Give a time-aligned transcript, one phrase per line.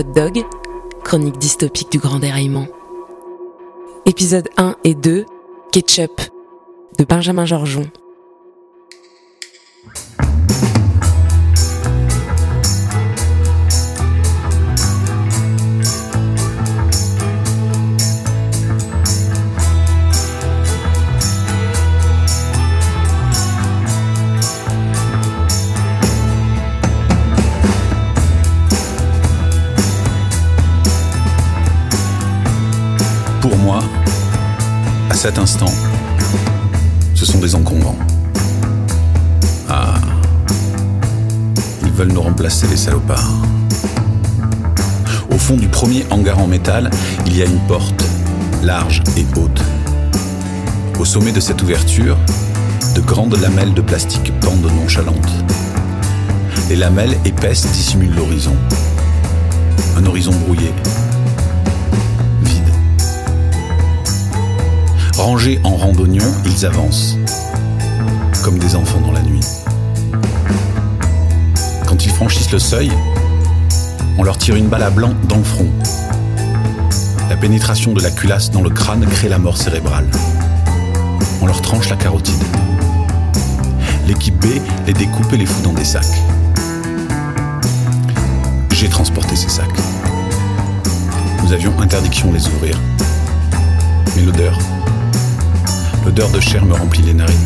[0.00, 0.46] Hot Dog,
[1.04, 2.66] chronique dystopique du grand déraillement.
[4.06, 5.26] Épisode 1 et 2,
[5.72, 6.22] Ketchup,
[6.98, 7.84] de Benjamin Georgeon.
[33.40, 33.80] Pour moi,
[35.08, 35.72] à cet instant,
[37.14, 37.96] ce sont des encombrants.
[39.68, 39.94] Ah,
[41.82, 43.32] ils veulent nous remplacer les salopards.
[45.30, 46.90] Au fond du premier hangar en métal,
[47.26, 48.04] il y a une porte,
[48.62, 49.62] large et haute.
[50.98, 52.18] Au sommet de cette ouverture,
[52.94, 55.44] de grandes lamelles de plastique pendent nonchalantes.
[56.68, 58.56] Les lamelles épaisses dissimulent l'horizon.
[65.20, 67.18] Rangés en randonnions, ils avancent,
[68.42, 69.44] comme des enfants dans la nuit.
[71.86, 72.90] Quand ils franchissent le seuil,
[74.16, 75.68] on leur tire une balle à blanc dans le front.
[77.28, 80.06] La pénétration de la culasse dans le crâne crée la mort cérébrale.
[81.42, 82.42] On leur tranche la carotide.
[84.06, 84.46] L'équipe B
[84.86, 86.22] les découpe et les fout dans des sacs.
[88.70, 89.68] J'ai transporté ces sacs.
[91.44, 92.80] Nous avions interdiction de les ouvrir.
[94.16, 94.58] Mais l'odeur,
[96.10, 97.36] L'odeur de chair me remplit les narines.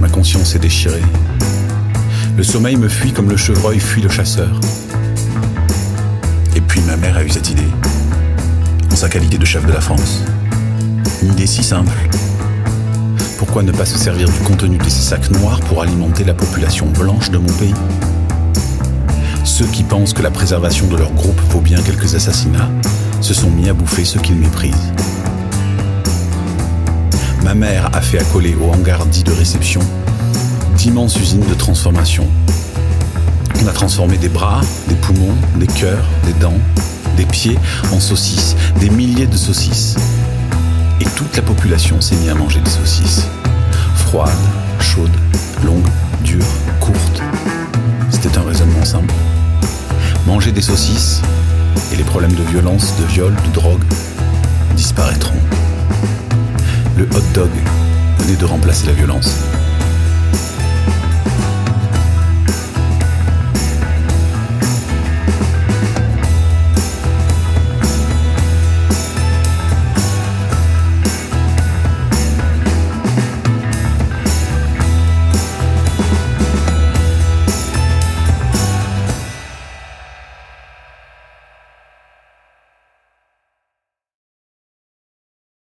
[0.00, 1.02] Ma conscience est déchirée.
[2.36, 4.60] Le sommeil me fuit comme le chevreuil fuit le chasseur.
[6.54, 7.66] Et puis ma mère a eu cette idée,
[8.92, 10.22] en sa qualité de chef de la France.
[11.24, 11.90] Une idée si simple.
[13.36, 16.86] Pourquoi ne pas se servir du contenu de ces sacs noirs pour alimenter la population
[16.86, 17.74] blanche de mon pays?
[19.42, 22.70] Ceux qui pensent que la préservation de leur groupe vaut bien quelques assassinats
[23.20, 24.92] se sont mis à bouffer ceux qu'ils méprisent
[27.54, 29.80] ma mère a fait accoler au hangar dit de réception
[30.78, 32.26] d'immenses usines de transformation.
[33.62, 36.56] On a transformé des bras, des poumons, des cœurs, des dents,
[37.18, 37.58] des pieds
[37.92, 39.96] en saucisses, des milliers de saucisses.
[41.02, 43.26] Et toute la population s'est mise à manger des saucisses.
[43.96, 44.30] Froides,
[44.80, 45.10] chaudes,
[45.62, 45.90] longues,
[46.24, 47.22] dures, courtes.
[48.08, 49.12] C'était un raisonnement simple.
[50.26, 51.20] Manger des saucisses
[51.92, 53.84] et les problèmes de violence, de viol, de drogue
[54.74, 55.36] disparaîtront
[57.02, 57.50] le hot dog
[58.18, 59.61] venait de remplacer la violence.